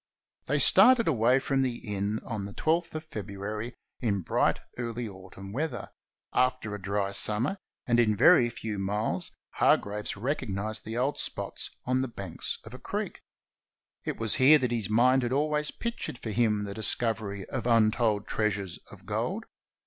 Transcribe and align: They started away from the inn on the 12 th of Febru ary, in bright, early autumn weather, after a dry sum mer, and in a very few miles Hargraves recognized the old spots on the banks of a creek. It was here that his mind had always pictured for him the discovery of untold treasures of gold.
They 0.47 0.57
started 0.57 1.07
away 1.07 1.37
from 1.37 1.61
the 1.61 1.75
inn 1.75 2.21
on 2.25 2.45
the 2.45 2.53
12 2.53 2.85
th 2.89 2.95
of 2.95 3.09
Febru 3.11 3.45
ary, 3.47 3.75
in 3.99 4.21
bright, 4.21 4.59
early 4.79 5.07
autumn 5.07 5.51
weather, 5.53 5.91
after 6.33 6.73
a 6.73 6.81
dry 6.81 7.11
sum 7.11 7.43
mer, 7.43 7.57
and 7.85 7.99
in 7.99 8.13
a 8.13 8.17
very 8.17 8.49
few 8.49 8.79
miles 8.79 9.29
Hargraves 9.57 10.17
recognized 10.17 10.85
the 10.85 10.97
old 10.97 11.19
spots 11.19 11.69
on 11.85 12.01
the 12.01 12.07
banks 12.07 12.57
of 12.63 12.73
a 12.73 12.79
creek. 12.79 13.21
It 14.03 14.17
was 14.19 14.33
here 14.41 14.57
that 14.57 14.71
his 14.71 14.89
mind 14.89 15.21
had 15.21 15.31
always 15.33 15.69
pictured 15.69 16.17
for 16.17 16.31
him 16.31 16.63
the 16.63 16.73
discovery 16.73 17.45
of 17.49 17.67
untold 17.67 18.25
treasures 18.25 18.79
of 18.89 19.05
gold. 19.05 19.45